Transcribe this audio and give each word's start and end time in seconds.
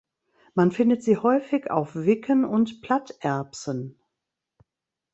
Man 0.55 0.71
findet 0.71 1.03
sie 1.03 1.17
häufig 1.17 1.69
auf 1.69 1.93
Wicken 1.95 2.43
und 2.43 2.81
Platterbsen. 2.81 3.99